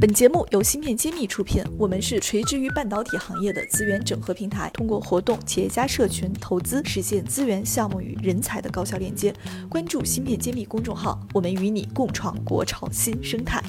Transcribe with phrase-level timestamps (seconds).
[0.00, 9.30] 本节目由芯片揭秘出品，我们是垂直于半导体行业的资源整合平台，通过活动、企业家社群、投资，实现资源、项目与人才的高效链接。
[9.68, 13.62] 关注芯片揭秘公众号，我们与你共创国潮新生态。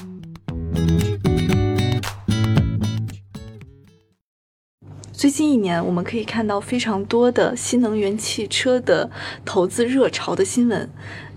[5.11, 9.11] 最近一年，我们可以看到非常多的新能源汽车的
[9.43, 10.89] 投资热潮的新闻。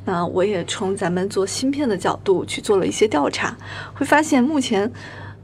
[0.05, 3.57] 那我也从咱们做芯片的角度去做了一些调查，
[3.95, 4.91] 会发现目前，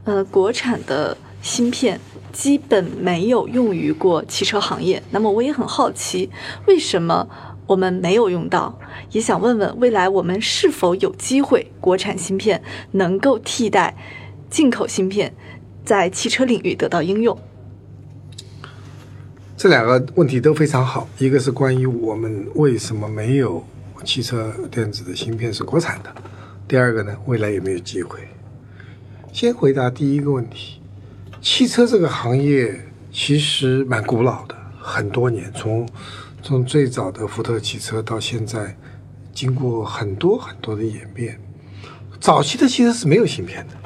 [0.03, 1.99] 呃，国产的芯片
[2.31, 5.01] 基本没有用于过汽车行业。
[5.09, 6.29] 那么我也很好奇，
[6.67, 7.27] 为什么
[7.65, 8.77] 我们没有用到？
[9.11, 13.97] 也想问问，未来我们是否有机会国产芯片能够替代
[14.49, 15.33] 进口芯片，
[15.83, 17.37] 在汽车领域得到应用？
[19.57, 23.63] 这两个问题都非常好，一个是关于我们为什么没有。
[24.03, 26.13] 汽车电子的芯片是国产的。
[26.67, 28.19] 第二个呢，未来有没有机会？
[29.33, 30.81] 先回答第一个问题。
[31.41, 32.79] 汽车这个行业
[33.11, 35.87] 其实蛮古老的，很多年，从
[36.41, 38.77] 从最早的福特汽车到现在，
[39.33, 41.39] 经过很多很多的演变。
[42.19, 43.80] 早期的汽车是没有芯片的。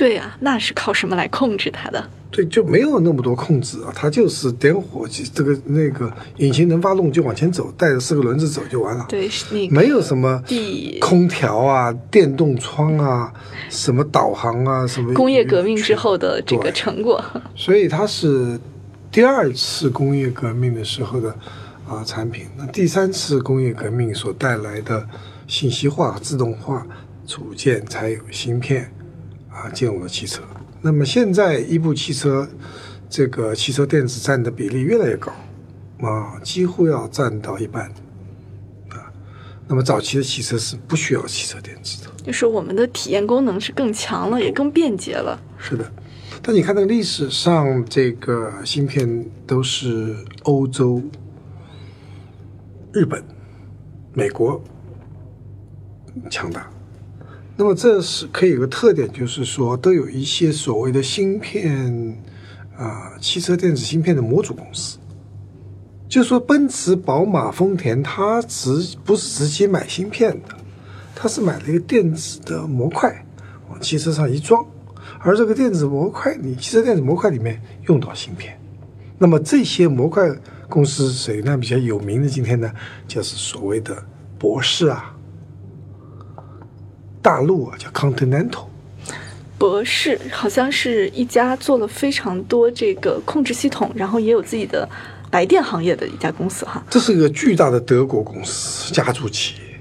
[0.00, 2.02] 对啊，那是靠什么来控制它的？
[2.30, 9.04] 对，就没有那么多控制啊，它就是点火机，这个那个引擎能发动就往前走，带着四个轮子走就完了。
[9.10, 9.28] 对，
[9.68, 10.42] 没有什么
[11.02, 13.30] 空调啊、电动窗啊、
[13.68, 15.12] 什么导航啊、什么。
[15.12, 17.22] 工业革命之后的这个成果。
[17.54, 18.58] 所以它是
[19.12, 21.28] 第二次工业革命的时候的
[21.86, 22.46] 啊产品。
[22.56, 25.06] 那第三次工业革命所带来的
[25.46, 26.86] 信息化、自动化
[27.26, 28.90] 组件才有芯片
[29.60, 30.42] 啊进入了汽车。
[30.82, 32.48] 那么现在，一部汽车
[33.08, 35.30] 这个汽车电子占的比例越来越高，
[36.00, 37.84] 啊，几乎要占到一半，
[38.88, 39.12] 啊。
[39.68, 45.38] 那么早期的汽车是不需要汽车电子的，就是我们的体验功能是更强了，也更便捷了。
[45.58, 45.92] 是的，
[46.40, 51.02] 但你看那个历史上，这个芯片都是欧洲、
[52.92, 53.22] 日本、
[54.14, 54.62] 美国
[56.30, 56.68] 强大。
[57.60, 62.18] 那么这是可以有个特点，就是说都有一些所谓的芯片
[62.74, 64.96] 啊，汽车电子芯片的模组公司。
[66.08, 70.56] 就说奔驰、宝马、丰田，它直不是直接买芯片的，
[71.14, 73.26] 它是买了一个电子的模块
[73.68, 74.64] 往汽车上一装，
[75.18, 78.58] 而这个电子模块，你汽车电子模块里面用到芯片。
[79.18, 80.34] 那么这些模块
[80.66, 81.58] 公司谁呢？
[81.58, 82.72] 比较有名的今天呢，
[83.06, 84.02] 就是所谓的
[84.38, 85.14] 博士啊。
[87.22, 88.64] 大陆啊，叫 Continental，
[89.58, 94.88] 博士好像是一家做了非常多这个控制系统，然后也有自己的
[95.30, 96.82] 白电行业的一家公司哈。
[96.88, 99.80] 这是一个巨大的德国公司家族企业，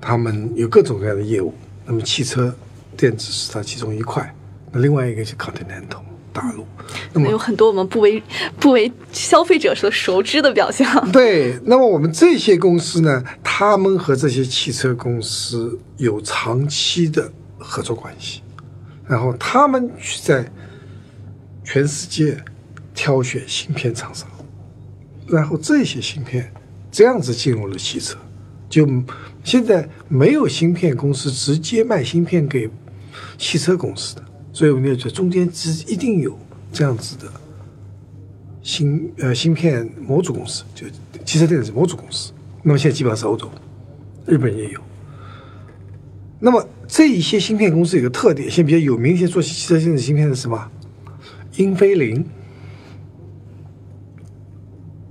[0.00, 1.52] 他们有各种各样的业务。
[1.84, 2.54] 那么汽车
[2.96, 4.34] 电子是它其中一块，
[4.72, 6.02] 那另外一个是 Continental。
[6.36, 6.66] 大陆，
[7.14, 8.22] 那么有很多我们不为
[8.60, 11.10] 不为消费者所熟知的表象。
[11.10, 18.42] 对，那么我们这些公司呢，他们和这些汽车公司有长期的合作关系，
[19.06, 20.52] 然后他们去在
[21.64, 22.38] 全世界
[22.94, 24.28] 挑选芯片厂商，
[25.26, 26.52] 然后这些芯片
[26.92, 28.18] 这样子进入了汽车，
[28.68, 28.86] 就
[29.42, 32.68] 现在没有芯片公司直接卖芯片给
[33.38, 34.22] 汽车公司的。
[34.56, 36.34] 所以我们要说，中间是一定有
[36.72, 37.30] 这样子的
[38.62, 40.86] 芯呃芯片模组公司，就
[41.26, 42.32] 汽车电子模组公司。
[42.62, 43.50] 那么现在基本上是欧洲、
[44.24, 44.80] 日本也有。
[46.40, 50.70] 那么这一些芯片公司有个特点，现在比较有名一些做汽车电子芯片的是什么？
[51.56, 52.24] 英飞凌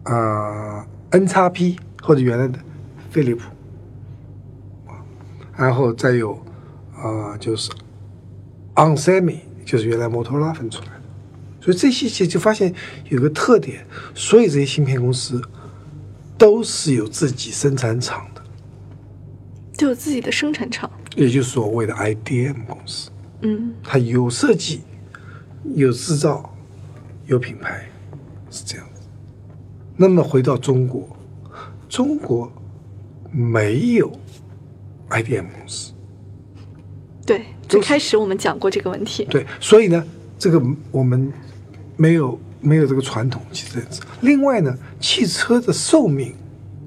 [0.06, 2.58] 啊，N 叉 P 或者原来的
[3.12, 3.44] 飞利浦
[5.56, 6.44] 然后再有
[6.96, 7.70] 啊，就是。
[8.76, 11.02] Onsemi 就是原来摩托罗拉分出来的，
[11.62, 12.74] 所以这些就就发现
[13.10, 15.42] 有个特点，所有这些芯片公司
[16.38, 18.44] 都是有自己生产厂的，
[19.78, 23.10] 都有自己的生产厂，也就是所谓的 IDM 公司。
[23.42, 24.82] 嗯，它有设计、
[25.76, 26.54] 有制造、
[27.26, 27.88] 有品牌，
[28.52, 29.02] 是这样子。
[29.96, 31.18] 那么回到中国，
[31.88, 32.52] 中国
[33.32, 34.12] 没有
[35.10, 35.94] IDM 公司。
[37.26, 39.26] 对，最开始我们讲过这个问题。
[39.26, 40.06] 对，所以呢，
[40.38, 40.62] 这个
[40.92, 41.34] 我们
[41.98, 43.82] 没有没有这个传统汽车。
[44.22, 46.36] 另外呢，汽车的寿命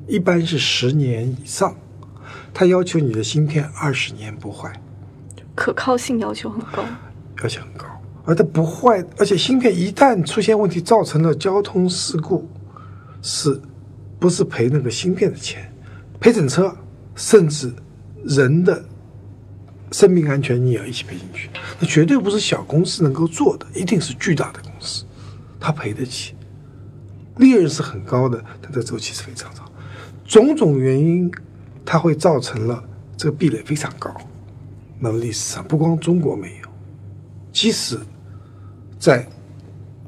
[0.06, 1.76] 一般是十年以上，
[2.54, 4.72] 它要求你的芯片二十年不坏，
[5.56, 6.84] 可靠性要求很高，
[7.42, 7.86] 要求很高。
[8.24, 12.48] 而它不坏，而且芯片一旦出现问题，造成了交通事故，
[13.22, 13.60] 是
[14.20, 15.72] 不是赔那个芯片的钱，
[16.20, 16.72] 赔整车，
[17.16, 17.72] 甚至
[18.24, 18.84] 人的。
[19.90, 21.48] 生命安全你也要一起赔进去，
[21.80, 25.04] 那绝对不是小公司能够做的，一定是巨大的公司，
[25.58, 26.34] 它赔得起，
[27.36, 29.70] 利润是很高的，它的周期是非常长，
[30.26, 31.30] 种种原因，
[31.84, 32.82] 它会造成了
[33.16, 34.14] 这个壁垒非常高。
[34.98, 36.68] 那么历史上不光中国没有，
[37.52, 37.98] 即使
[38.98, 39.26] 在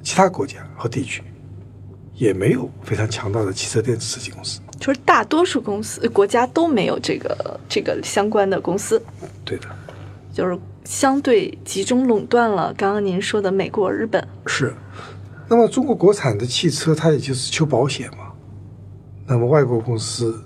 [0.02, 1.22] 其他国家和地区，
[2.14, 4.60] 也没有非常强大的汽车电子设计公司。
[4.80, 9.00] 就是大多数公司、国家都没有这个这个相关的公司，
[9.44, 9.66] 对的，
[10.32, 12.74] 就是相对集中垄断了。
[12.76, 14.74] 刚刚您说的美国、日本，是。
[15.48, 18.32] 那么中国国产的汽车，它也就是求保险嘛。
[19.26, 20.42] 那么外国公司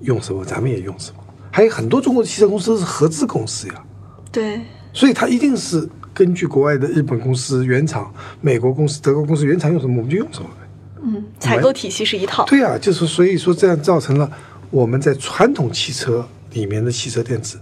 [0.00, 1.18] 用什么，咱们也用什么。
[1.50, 3.82] 还有很多中国的汽车公司是合资公司呀，
[4.30, 4.60] 对，
[4.92, 10.68] 所以它一定是根据国外的日本公司原厂、美国公司、德国公司原厂用什么，我们就用什么呗。
[11.02, 12.44] 嗯，采购体系是一套。
[12.44, 14.30] 对啊、就是所以说这样造成了
[14.70, 17.58] 我们在传统汽车里面的汽车电子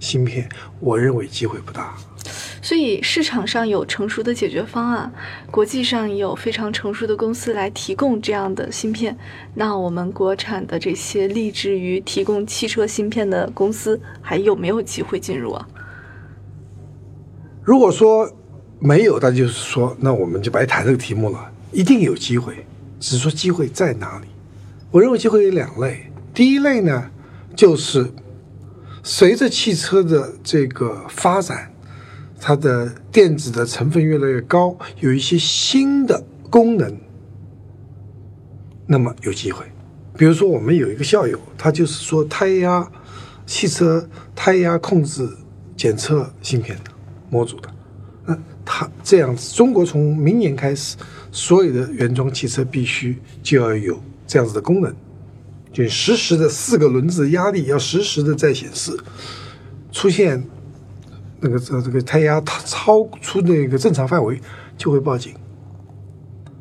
[0.00, 0.48] 芯片，
[0.80, 1.94] 我认为机会不大。
[2.60, 5.10] 所以市场上有成熟的解决方案，
[5.50, 9.16] 国际上有非常成熟的公司来提供这样的芯片。
[9.54, 15.66] 那我们国产的这些立志于提供汽车芯片的公司，还有没有机会进入啊？
[17.62, 18.30] 如果说
[18.80, 21.50] 没有，那就是说，那我们就白谈这个题目了。
[21.70, 22.66] 一定有机会，
[22.98, 24.26] 只是说机会在哪里？
[24.90, 26.10] 我认为机会有两类。
[26.32, 27.10] 第一类呢，
[27.56, 28.12] 就是
[29.02, 31.72] 随着汽车的这个发展，
[32.40, 36.96] 它的电子的成分越来越高，有一些新的功能，
[38.86, 39.64] 那么有机会。
[40.16, 42.90] 比如说，我们有一个校友，他就是说胎压
[43.46, 45.28] 汽车胎压控制
[45.76, 46.90] 检测芯片的
[47.30, 47.70] 模组的。
[48.28, 50.98] 那它这样子，中国从明年开始，
[51.32, 54.94] 所有的原装汽车必须就要有这样子的功能，
[55.72, 58.94] 就实时的四个轮子压力要实时的在显示，
[59.90, 60.44] 出现
[61.40, 64.38] 那个这这个胎压超超出那个正常范围
[64.76, 65.32] 就会报警，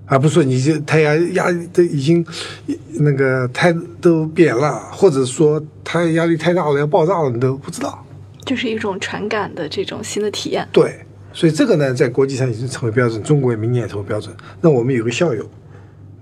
[0.06, 2.26] 而不是说你这胎压压都已经
[2.94, 8.06] 那个胎都扁了，或者说胎压力太大了要爆炸了，你都不知道。
[8.46, 10.66] 就是一种传感的这种新的体验。
[10.72, 11.06] 对，
[11.38, 14.36] 所以这个呢，在国际上已经成为标准，中国也明年也成为标准。
[14.60, 15.48] 那我们有个校友，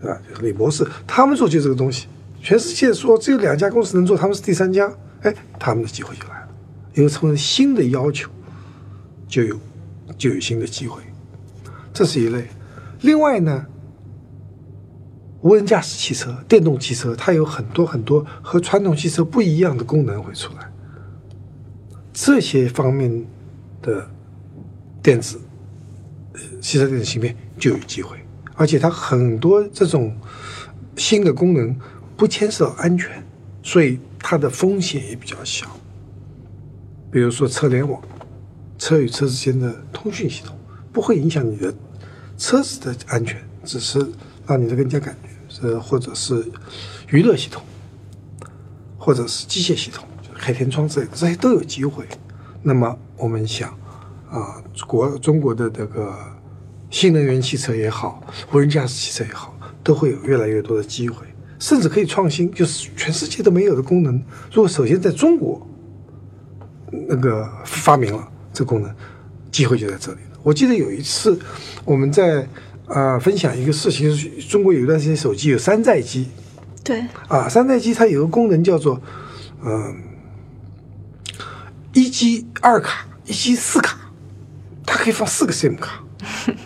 [0.01, 0.21] 对吧？
[0.29, 2.07] 就是李博士，他们做就这个东西，
[2.41, 4.91] 全世界说只有两家公司能做，他们是第三家，
[5.21, 6.47] 哎，他们的机会就来了，
[6.95, 8.29] 因为成为新的要求，
[9.25, 9.57] 就有
[10.17, 11.01] 就有新的机会，
[11.93, 12.49] 这是一类。
[12.99, 13.65] 另外呢，
[15.39, 20.69] 无人驾驶汽车、电动汽车，它有很多很多和传统汽车不一样的功能会出来。
[22.11, 23.25] 这些方面
[23.81, 24.09] 的
[25.05, 25.39] 电子
[26.33, 28.17] 呃汽车电子芯片就有机会，
[28.55, 30.17] 而且它很多这种
[30.97, 31.79] 新的功能
[32.17, 33.23] 不牵涉安全，
[33.61, 35.67] 所以它的风险也比较小。
[37.11, 38.01] 比如说车联网，
[38.79, 40.57] 车与车之间的通讯系统
[40.91, 41.71] 不会影响你的
[42.35, 44.03] 车子的安全，只是
[44.47, 46.43] 让你的更加感觉，是或者是
[47.09, 47.61] 娱乐系统，
[48.97, 52.07] 或者是机械系统，就是开天窗之类的，这些都有机会。
[52.63, 53.77] 那么我们想，
[54.29, 56.13] 啊，国中国的这个
[56.89, 61.25] 新能源汽车也好，无人驾驶汽车也好，都会有越来越多的机会，
[61.59, 64.15] 甚至可以创新，就是全世界都没有的功能。
[64.51, 65.65] 如果首先在中国
[66.91, 68.95] 那个发明了这功能，
[69.51, 70.39] 机会就在这里了。
[70.43, 71.39] 我记得有一次
[71.83, 72.47] 我们在
[72.87, 74.15] 啊、分享一个事情，
[74.47, 76.27] 中国有一段时间手机有山寨机，
[76.83, 79.01] 对，啊，山寨机它有个功能叫做，
[79.65, 79.95] 嗯、
[81.93, 84.04] 一机二卡、一机四卡，它
[85.05, 86.03] 可以放四个 SIM 卡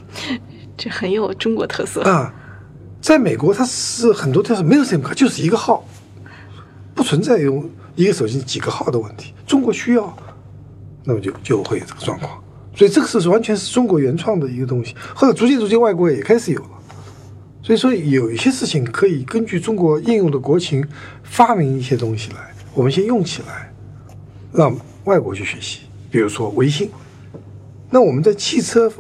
[0.77, 2.01] 这很有中国特色。
[2.03, 2.34] 啊。
[3.01, 5.86] 在美国，它是很多它是没有 SIM 卡，就是一个号，
[6.96, 9.34] 不存在用一个手机几个号的问题。
[9.46, 10.17] 中国需要，
[11.03, 12.41] 那么就就会有这个状况。
[12.74, 16.69] 所以这个是完全是中国原创的一个东西，或者逐渐逐渐外国也开始有了。
[17.62, 20.86] 所以说有一些事情可以根据中国应用的国情
[21.24, 23.74] 发明一些东西来，我们先用起来，
[24.53, 25.81] 让外国去学习。
[26.10, 26.89] 比如说微信，
[27.91, 28.91] 那我们在汽车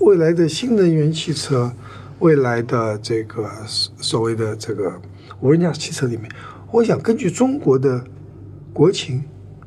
[0.00, 1.72] 未来的新能源汽车，
[2.18, 5.00] 未来的这个所所谓的这个
[5.40, 6.30] 无人驾驶汽车里面，
[6.70, 8.04] 我想根据中国的
[8.74, 9.24] 国情，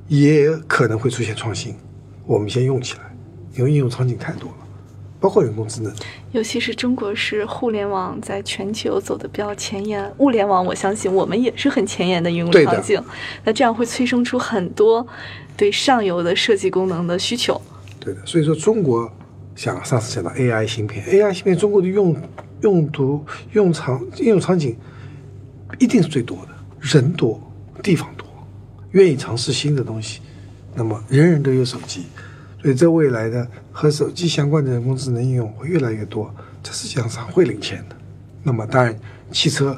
[0.08, 1.76] 也可能会出现创新。
[2.28, 3.16] 我们先用起来，
[3.58, 4.58] 因为应用场景太多了，
[5.20, 5.92] 包括人工智能。
[6.32, 13.04] 尤其是中国是互联网在全球走的比较前沿，物联网我相信我们也是很前沿的应用场景。
[13.44, 15.08] 那这样会催生出很多
[15.58, 17.60] 对上游的设计功能的需求。
[18.00, 19.12] 对的，所以说中国
[19.56, 22.16] 像上次讲到 AI 芯片，AI 芯片中国的用
[22.62, 24.76] 用途、用场应用场景
[25.80, 27.42] 一定是最多的，人多，
[27.84, 28.26] 地方多，
[28.92, 30.22] 愿意尝试新的东西，
[30.76, 32.06] 那么人人都有手机，
[32.62, 37.96] 所以在未来呢，和手机相关的人工智能应用会越来越多，这实际上是会领先的。
[38.44, 38.98] 那么当然，
[39.32, 39.78] 汽车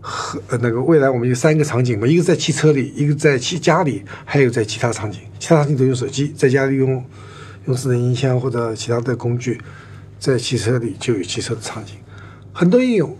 [0.00, 7.02] 和那个未来我们有三个场景嘛，一个在汽车里，一个在其家里，还有在其他场景，其他场景都用手机，在家里用
[7.66, 9.60] 用智能音箱或者其他的工具，
[10.18, 11.96] 在汽车里就有汽车的场景，
[12.52, 13.16] 很多应用，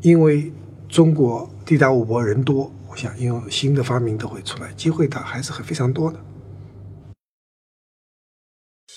[0.00, 0.52] 因为
[0.88, 2.72] 中国地大物博人多。
[2.88, 6.18] 我想，应用新的发明都会出来，机会它还是很非常多的。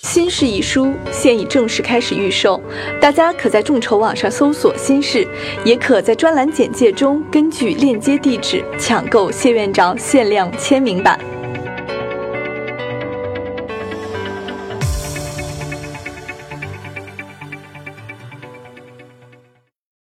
[0.03, 2.61] 新式一书现已正式开始预售，
[3.01, 5.25] 大家可在众筹网上搜索“新式”，
[5.65, 11.35] 也可在专栏简介中根据链接地址抢购谢院长限量签名版。